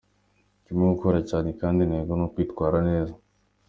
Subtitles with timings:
[0.61, 3.13] Ndimo gukora cyane kandi intego ni ukwitwara neza.